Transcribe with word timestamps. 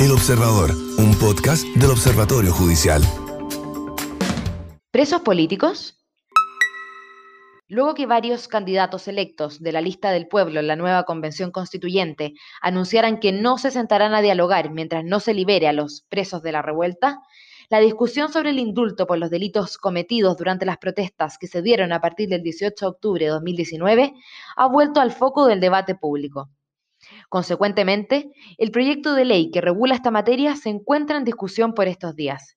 El 0.00 0.12
Observador, 0.12 0.70
un 0.96 1.14
podcast 1.18 1.62
del 1.76 1.90
Observatorio 1.90 2.54
Judicial. 2.54 3.02
¿Presos 4.90 5.20
políticos? 5.20 5.98
Luego 7.68 7.92
que 7.92 8.06
varios 8.06 8.48
candidatos 8.48 9.08
electos 9.08 9.60
de 9.60 9.72
la 9.72 9.82
lista 9.82 10.10
del 10.10 10.26
pueblo 10.26 10.60
en 10.60 10.68
la 10.68 10.76
nueva 10.76 11.02
convención 11.02 11.50
constituyente 11.50 12.32
anunciaran 12.62 13.20
que 13.20 13.32
no 13.32 13.58
se 13.58 13.70
sentarán 13.70 14.14
a 14.14 14.22
dialogar 14.22 14.70
mientras 14.70 15.04
no 15.04 15.20
se 15.20 15.34
libere 15.34 15.68
a 15.68 15.74
los 15.74 16.06
presos 16.08 16.42
de 16.42 16.52
la 16.52 16.62
revuelta, 16.62 17.20
la 17.68 17.78
discusión 17.78 18.32
sobre 18.32 18.50
el 18.50 18.58
indulto 18.58 19.06
por 19.06 19.18
los 19.18 19.28
delitos 19.28 19.76
cometidos 19.76 20.38
durante 20.38 20.64
las 20.64 20.78
protestas 20.78 21.36
que 21.36 21.46
se 21.46 21.60
dieron 21.60 21.92
a 21.92 22.00
partir 22.00 22.30
del 22.30 22.42
18 22.42 22.86
de 22.86 22.88
octubre 22.88 23.24
de 23.26 23.32
2019 23.32 24.14
ha 24.56 24.66
vuelto 24.66 25.02
al 25.02 25.12
foco 25.12 25.44
del 25.44 25.60
debate 25.60 25.94
público. 25.94 26.48
Consecuentemente, 27.28 28.30
el 28.58 28.70
proyecto 28.70 29.14
de 29.14 29.24
ley 29.24 29.50
que 29.50 29.60
regula 29.60 29.94
esta 29.94 30.10
materia 30.10 30.56
se 30.56 30.70
encuentra 30.70 31.16
en 31.16 31.24
discusión 31.24 31.74
por 31.74 31.88
estos 31.88 32.16
días. 32.16 32.56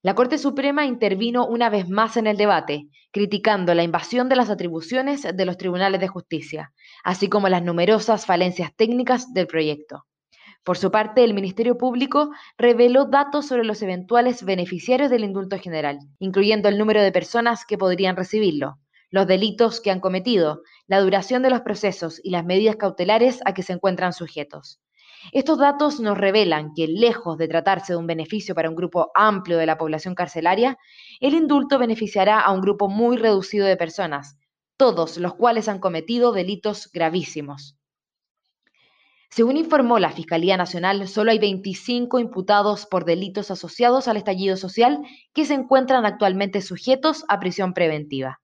La 0.00 0.14
Corte 0.14 0.38
Suprema 0.38 0.86
intervino 0.86 1.44
una 1.44 1.70
vez 1.70 1.88
más 1.88 2.16
en 2.16 2.28
el 2.28 2.36
debate, 2.36 2.88
criticando 3.10 3.74
la 3.74 3.82
invasión 3.82 4.28
de 4.28 4.36
las 4.36 4.48
atribuciones 4.48 5.22
de 5.22 5.44
los 5.44 5.56
tribunales 5.56 6.00
de 6.00 6.06
justicia, 6.06 6.72
así 7.02 7.28
como 7.28 7.48
las 7.48 7.64
numerosas 7.64 8.24
falencias 8.24 8.72
técnicas 8.76 9.32
del 9.32 9.48
proyecto. 9.48 10.04
Por 10.62 10.78
su 10.78 10.90
parte, 10.90 11.24
el 11.24 11.34
Ministerio 11.34 11.78
Público 11.78 12.30
reveló 12.56 13.06
datos 13.06 13.46
sobre 13.46 13.64
los 13.64 13.82
eventuales 13.82 14.44
beneficiarios 14.44 15.10
del 15.10 15.24
indulto 15.24 15.58
general, 15.58 15.98
incluyendo 16.18 16.68
el 16.68 16.78
número 16.78 17.02
de 17.02 17.10
personas 17.10 17.64
que 17.64 17.78
podrían 17.78 18.16
recibirlo, 18.16 18.78
los 19.10 19.26
delitos 19.26 19.80
que 19.80 19.90
han 19.90 20.00
cometido, 20.00 20.62
la 20.86 21.00
duración 21.00 21.42
de 21.42 21.50
los 21.50 21.60
procesos 21.62 22.20
y 22.22 22.30
las 22.30 22.44
medidas 22.44 22.76
cautelares 22.76 23.40
a 23.44 23.54
que 23.54 23.62
se 23.62 23.72
encuentran 23.72 24.12
sujetos. 24.12 24.80
Estos 25.32 25.58
datos 25.58 26.00
nos 26.00 26.16
revelan 26.16 26.72
que, 26.74 26.86
lejos 26.86 27.38
de 27.38 27.48
tratarse 27.48 27.92
de 27.92 27.98
un 27.98 28.06
beneficio 28.06 28.54
para 28.54 28.68
un 28.68 28.76
grupo 28.76 29.10
amplio 29.14 29.58
de 29.58 29.66
la 29.66 29.76
población 29.76 30.14
carcelaria, 30.14 30.78
el 31.20 31.34
indulto 31.34 31.78
beneficiará 31.78 32.40
a 32.40 32.52
un 32.52 32.60
grupo 32.60 32.88
muy 32.88 33.16
reducido 33.16 33.66
de 33.66 33.76
personas, 33.76 34.36
todos 34.76 35.18
los 35.18 35.34
cuales 35.34 35.68
han 35.68 35.80
cometido 35.80 36.32
delitos 36.32 36.90
gravísimos. 36.92 37.76
Según 39.30 39.56
informó 39.56 39.98
la 39.98 40.10
Fiscalía 40.10 40.56
Nacional, 40.56 41.06
solo 41.06 41.30
hay 41.30 41.38
25 41.38 42.18
imputados 42.18 42.86
por 42.86 43.04
delitos 43.04 43.50
asociados 43.50 44.08
al 44.08 44.16
estallido 44.16 44.56
social 44.56 45.00
que 45.34 45.44
se 45.44 45.54
encuentran 45.54 46.06
actualmente 46.06 46.62
sujetos 46.62 47.24
a 47.28 47.38
prisión 47.38 47.74
preventiva. 47.74 48.40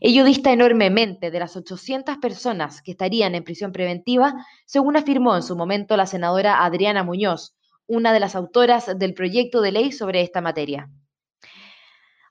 Ello 0.00 0.24
dista 0.24 0.52
enormemente 0.52 1.30
de 1.30 1.38
las 1.38 1.56
800 1.56 2.18
personas 2.18 2.82
que 2.82 2.90
estarían 2.90 3.34
en 3.34 3.44
prisión 3.44 3.72
preventiva, 3.72 4.34
según 4.66 4.96
afirmó 4.96 5.34
en 5.36 5.42
su 5.42 5.56
momento 5.56 5.96
la 5.96 6.06
senadora 6.06 6.64
Adriana 6.64 7.02
Muñoz, 7.02 7.56
una 7.86 8.12
de 8.12 8.20
las 8.20 8.34
autoras 8.34 8.98
del 8.98 9.14
proyecto 9.14 9.60
de 9.60 9.72
ley 9.72 9.92
sobre 9.92 10.20
esta 10.20 10.40
materia. 10.40 10.90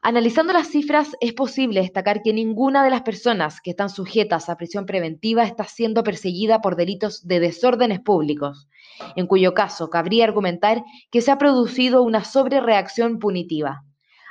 Analizando 0.07 0.53
las 0.53 0.67
cifras, 0.67 1.15
es 1.19 1.33
posible 1.33 1.81
destacar 1.81 2.21
que 2.21 2.31
ninguna 2.31 2.83
de 2.83 2.91
las 2.91 3.01
personas 3.01 3.59
que 3.59 3.71
están 3.71 3.89
sujetas 3.89 4.49
a 4.49 4.55
prisión 4.55 4.85
preventiva 4.85 5.43
está 5.45 5.63
siendo 5.63 6.03
perseguida 6.03 6.61
por 6.61 6.75
delitos 6.75 7.25
de 7.27 7.39
desórdenes 7.39 8.01
públicos, 8.01 8.69
en 9.15 9.25
cuyo 9.25 9.55
caso 9.55 9.89
cabría 9.89 10.25
argumentar 10.25 10.83
que 11.09 11.21
se 11.21 11.31
ha 11.31 11.39
producido 11.39 12.03
una 12.03 12.23
sobrereacción 12.23 13.17
punitiva. 13.17 13.83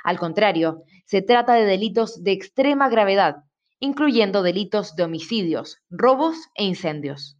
Al 0.05 0.17
contrario, 0.17 0.83
se 1.05 1.21
trata 1.21 1.53
de 1.53 1.65
delitos 1.65 2.23
de 2.23 2.31
extrema 2.31 2.89
gravedad, 2.89 3.37
incluyendo 3.79 4.43
delitos 4.43 4.95
de 4.95 5.03
homicidios, 5.03 5.77
robos 5.89 6.35
e 6.55 6.63
incendios. 6.63 7.37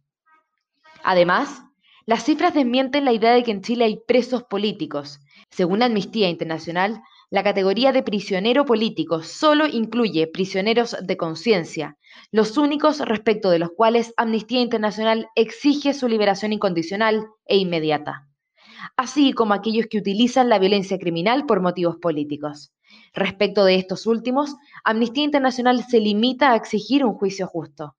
Además, 1.04 1.62
las 2.04 2.24
cifras 2.24 2.54
desmienten 2.54 3.04
la 3.04 3.12
idea 3.12 3.32
de 3.32 3.42
que 3.42 3.50
en 3.50 3.62
Chile 3.62 3.84
hay 3.84 4.00
presos 4.06 4.44
políticos. 4.44 5.18
Según 5.50 5.82
Amnistía 5.82 6.28
Internacional, 6.28 7.02
la 7.30 7.42
categoría 7.42 7.90
de 7.90 8.04
prisionero 8.04 8.64
político 8.64 9.22
solo 9.22 9.66
incluye 9.66 10.28
prisioneros 10.28 10.96
de 11.02 11.16
conciencia, 11.16 11.98
los 12.30 12.56
únicos 12.56 13.00
respecto 13.00 13.50
de 13.50 13.58
los 13.58 13.70
cuales 13.70 14.14
Amnistía 14.16 14.60
Internacional 14.60 15.26
exige 15.34 15.92
su 15.92 16.06
liberación 16.06 16.52
incondicional 16.52 17.26
e 17.46 17.56
inmediata, 17.56 18.28
así 18.96 19.32
como 19.32 19.54
aquellos 19.54 19.86
que 19.90 19.98
utilizan 19.98 20.48
la 20.48 20.60
violencia 20.60 20.98
criminal 20.98 21.46
por 21.46 21.60
motivos 21.60 21.96
políticos. 21.96 22.70
Respecto 23.14 23.64
de 23.64 23.76
estos 23.76 24.06
últimos, 24.06 24.54
Amnistía 24.84 25.24
Internacional 25.24 25.84
se 25.84 26.00
limita 26.00 26.52
a 26.52 26.56
exigir 26.56 27.04
un 27.04 27.14
juicio 27.14 27.46
justo. 27.46 27.96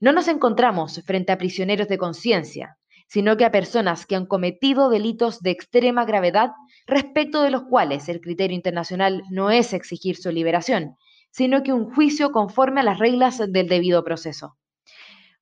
No 0.00 0.12
nos 0.12 0.28
encontramos 0.28 1.02
frente 1.04 1.32
a 1.32 1.38
prisioneros 1.38 1.88
de 1.88 1.98
conciencia, 1.98 2.78
sino 3.08 3.36
que 3.36 3.44
a 3.44 3.50
personas 3.50 4.06
que 4.06 4.16
han 4.16 4.26
cometido 4.26 4.90
delitos 4.90 5.40
de 5.40 5.50
extrema 5.50 6.04
gravedad 6.04 6.50
respecto 6.86 7.42
de 7.42 7.50
los 7.50 7.64
cuales 7.64 8.08
el 8.08 8.20
criterio 8.20 8.54
internacional 8.54 9.22
no 9.30 9.50
es 9.50 9.72
exigir 9.72 10.16
su 10.16 10.30
liberación, 10.30 10.96
sino 11.30 11.62
que 11.62 11.72
un 11.72 11.92
juicio 11.92 12.32
conforme 12.32 12.80
a 12.80 12.84
las 12.84 12.98
reglas 12.98 13.38
del 13.38 13.68
debido 13.68 14.04
proceso. 14.04 14.56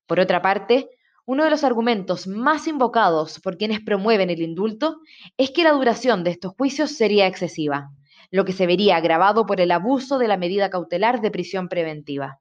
Por 0.07 0.21
otra 0.21 0.43
parte, 0.43 0.89
uno 1.27 1.43
de 1.45 1.51
los 1.51 1.65
argumentos 1.65 2.29
más 2.29 2.69
invocados 2.69 3.41
por 3.41 3.57
quienes 3.57 3.81
promueven 3.81 4.31
el 4.31 4.41
indulto 4.41 5.01
es 5.37 5.51
que 5.51 5.65
la 5.65 5.73
duración 5.73 6.23
de 6.23 6.31
estos 6.31 6.55
juicios 6.55 6.93
sería 6.93 7.27
excesiva 7.27 7.91
lo 8.31 8.45
que 8.45 8.53
se 8.53 8.67
vería 8.67 8.97
agravado 8.97 9.47
por 9.47 9.61
el 9.61 9.71
abuso 9.71 10.19
de 10.19 10.29
la 10.29 10.37
medida 10.37 10.71
cautelar 10.71 11.21
de 11.21 11.31
prisión 11.31 11.69
preventiva. 11.69 12.41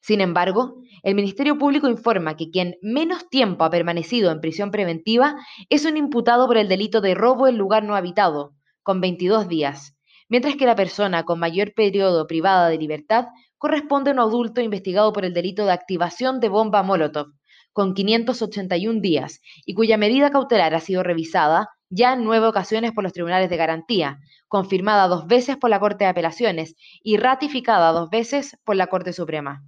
Sin 0.00 0.20
embargo, 0.20 0.76
el 1.02 1.14
Ministerio 1.14 1.58
Público 1.58 1.88
informa 1.88 2.36
que 2.36 2.50
quien 2.50 2.76
menos 2.80 3.28
tiempo 3.28 3.64
ha 3.64 3.70
permanecido 3.70 4.30
en 4.30 4.40
prisión 4.40 4.70
preventiva 4.70 5.36
es 5.68 5.84
un 5.84 5.96
imputado 5.96 6.46
por 6.46 6.56
el 6.56 6.68
delito 6.68 7.00
de 7.00 7.14
robo 7.14 7.48
en 7.48 7.58
lugar 7.58 7.84
no 7.84 7.96
habitado, 7.96 8.54
con 8.82 9.00
22 9.00 9.46
días, 9.48 9.94
mientras 10.28 10.56
que 10.56 10.64
la 10.64 10.74
persona 10.74 11.24
con 11.24 11.38
mayor 11.38 11.74
periodo 11.74 12.26
privada 12.26 12.68
de 12.68 12.78
libertad 12.78 13.26
corresponde 13.58 14.10
a 14.10 14.14
un 14.14 14.20
adulto 14.20 14.62
investigado 14.62 15.12
por 15.12 15.26
el 15.26 15.34
delito 15.34 15.66
de 15.66 15.72
activación 15.72 16.40
de 16.40 16.48
bomba 16.48 16.82
Molotov, 16.82 17.26
con 17.74 17.92
581 17.92 19.00
días, 19.00 19.40
y 19.66 19.74
cuya 19.74 19.98
medida 19.98 20.30
cautelar 20.30 20.74
ha 20.74 20.80
sido 20.80 21.02
revisada 21.02 21.68
ya 21.90 22.14
en 22.14 22.24
nueve 22.24 22.46
ocasiones 22.46 22.92
por 22.92 23.04
los 23.04 23.12
tribunales 23.12 23.50
de 23.50 23.56
garantía, 23.56 24.20
confirmada 24.48 25.08
dos 25.08 25.26
veces 25.26 25.56
por 25.56 25.68
la 25.68 25.80
Corte 25.80 26.04
de 26.04 26.10
Apelaciones 26.10 26.76
y 27.02 27.16
ratificada 27.18 27.92
dos 27.92 28.08
veces 28.08 28.56
por 28.64 28.76
la 28.76 28.86
Corte 28.86 29.12
Suprema. 29.12 29.62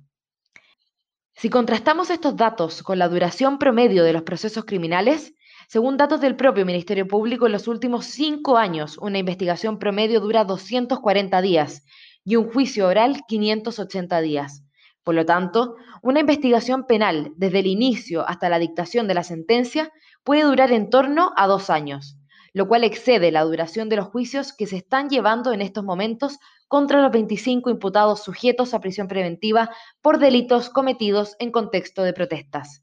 Si 1.34 1.50
contrastamos 1.50 2.10
estos 2.10 2.36
datos 2.36 2.82
con 2.82 2.98
la 2.98 3.08
duración 3.08 3.58
promedio 3.58 4.04
de 4.04 4.12
los 4.12 4.22
procesos 4.22 4.64
criminales, 4.64 5.34
según 5.68 5.96
datos 5.96 6.20
del 6.20 6.36
propio 6.36 6.64
Ministerio 6.64 7.08
Público, 7.08 7.46
en 7.46 7.52
los 7.52 7.66
últimos 7.66 8.04
cinco 8.06 8.56
años 8.56 8.98
una 8.98 9.18
investigación 9.18 9.78
promedio 9.78 10.20
dura 10.20 10.44
240 10.44 11.40
días 11.42 11.84
y 12.24 12.36
un 12.36 12.50
juicio 12.50 12.86
oral 12.86 13.22
580 13.26 14.20
días. 14.20 14.62
Por 15.02 15.14
lo 15.14 15.24
tanto, 15.24 15.76
una 16.02 16.20
investigación 16.20 16.86
penal 16.86 17.32
desde 17.36 17.60
el 17.60 17.66
inicio 17.66 18.28
hasta 18.28 18.48
la 18.48 18.58
dictación 18.58 19.08
de 19.08 19.14
la 19.14 19.24
sentencia 19.24 19.90
puede 20.24 20.42
durar 20.42 20.72
en 20.72 20.90
torno 20.90 21.32
a 21.36 21.46
dos 21.46 21.70
años, 21.70 22.16
lo 22.52 22.68
cual 22.68 22.84
excede 22.84 23.30
la 23.30 23.42
duración 23.44 23.88
de 23.88 23.96
los 23.96 24.06
juicios 24.06 24.52
que 24.52 24.66
se 24.66 24.76
están 24.76 25.08
llevando 25.08 25.52
en 25.52 25.62
estos 25.62 25.84
momentos 25.84 26.38
contra 26.68 27.00
los 27.02 27.10
25 27.10 27.70
imputados 27.70 28.22
sujetos 28.22 28.74
a 28.74 28.80
prisión 28.80 29.08
preventiva 29.08 29.70
por 30.00 30.18
delitos 30.18 30.70
cometidos 30.70 31.36
en 31.38 31.50
contexto 31.50 32.02
de 32.02 32.12
protestas. 32.12 32.82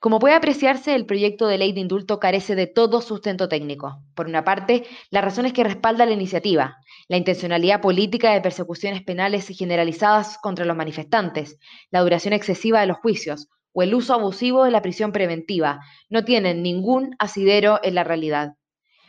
Como 0.00 0.18
puede 0.18 0.34
apreciarse, 0.34 0.96
el 0.96 1.06
proyecto 1.06 1.46
de 1.46 1.58
ley 1.58 1.72
de 1.72 1.78
indulto 1.80 2.18
carece 2.18 2.56
de 2.56 2.66
todo 2.66 3.00
sustento 3.00 3.48
técnico. 3.48 4.02
Por 4.16 4.26
una 4.26 4.42
parte, 4.42 4.84
las 5.10 5.22
razones 5.22 5.52
que 5.52 5.62
respalda 5.62 6.06
la 6.06 6.12
iniciativa, 6.12 6.78
la 7.06 7.18
intencionalidad 7.18 7.80
política 7.80 8.32
de 8.32 8.40
persecuciones 8.40 9.02
penales 9.02 9.46
generalizadas 9.46 10.38
contra 10.38 10.64
los 10.64 10.76
manifestantes, 10.76 11.56
la 11.92 12.00
duración 12.00 12.34
excesiva 12.34 12.80
de 12.80 12.88
los 12.88 12.96
juicios 12.98 13.48
o 13.72 13.82
el 13.82 13.94
uso 13.94 14.14
abusivo 14.14 14.64
de 14.64 14.70
la 14.70 14.82
prisión 14.82 15.12
preventiva, 15.12 15.80
no 16.08 16.24
tienen 16.24 16.62
ningún 16.62 17.14
asidero 17.18 17.80
en 17.82 17.94
la 17.94 18.04
realidad. 18.04 18.54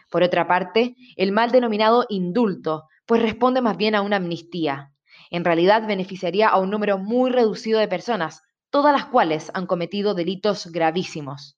Por 0.10 0.24
otra 0.24 0.48
parte, 0.48 0.96
el 1.16 1.32
mal 1.32 1.52
denominado 1.52 2.06
indulto, 2.10 2.84
pues 3.06 3.22
responde 3.22 3.62
más 3.62 3.78
bien 3.78 3.96
a 3.96 4.02
una 4.02 4.18
amnistía. 4.18 4.92
En 5.32 5.44
realidad 5.44 5.88
beneficiaría 5.88 6.48
a 6.48 6.60
un 6.60 6.70
número 6.70 6.98
muy 6.98 7.32
reducido 7.32 7.80
de 7.80 7.88
personas, 7.88 8.42
todas 8.70 8.94
las 8.94 9.06
cuales 9.06 9.52
han 9.54 9.66
cometido 9.66 10.14
delitos 10.14 10.68
gravísimos. 10.72 11.58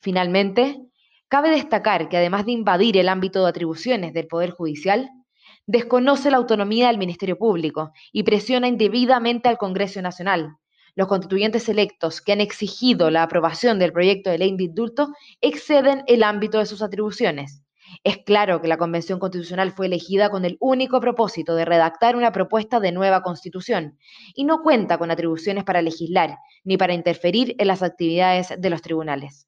Finalmente, 0.00 0.78
cabe 1.28 1.50
destacar 1.50 2.08
que 2.08 2.16
además 2.16 2.46
de 2.46 2.52
invadir 2.52 2.96
el 2.96 3.08
ámbito 3.08 3.42
de 3.42 3.48
atribuciones 3.48 4.12
del 4.12 4.26
Poder 4.26 4.50
Judicial, 4.50 5.10
desconoce 5.66 6.30
la 6.30 6.36
autonomía 6.36 6.88
del 6.88 6.98
Ministerio 6.98 7.38
Público 7.38 7.92
y 8.12 8.22
presiona 8.22 8.68
indebidamente 8.68 9.48
al 9.48 9.58
Congreso 9.58 10.00
Nacional. 10.02 10.56
Los 10.96 11.08
constituyentes 11.08 11.68
electos 11.68 12.22
que 12.22 12.32
han 12.32 12.40
exigido 12.40 13.10
la 13.10 13.22
aprobación 13.22 13.78
del 13.78 13.92
proyecto 13.92 14.30
de 14.30 14.38
ley 14.38 14.56
de 14.56 14.64
indulto 14.64 15.10
exceden 15.42 16.02
el 16.06 16.22
ámbito 16.22 16.58
de 16.58 16.64
sus 16.64 16.80
atribuciones. 16.80 17.62
Es 18.02 18.16
claro 18.24 18.62
que 18.62 18.68
la 18.68 18.78
Convención 18.78 19.18
Constitucional 19.18 19.72
fue 19.72 19.86
elegida 19.86 20.30
con 20.30 20.46
el 20.46 20.56
único 20.58 20.98
propósito 20.98 21.54
de 21.54 21.66
redactar 21.66 22.16
una 22.16 22.32
propuesta 22.32 22.80
de 22.80 22.92
nueva 22.92 23.22
constitución 23.22 23.98
y 24.34 24.44
no 24.44 24.62
cuenta 24.62 24.96
con 24.96 25.10
atribuciones 25.10 25.64
para 25.64 25.82
legislar 25.82 26.38
ni 26.64 26.78
para 26.78 26.94
interferir 26.94 27.54
en 27.58 27.66
las 27.66 27.82
actividades 27.82 28.54
de 28.58 28.70
los 28.70 28.80
tribunales. 28.80 29.44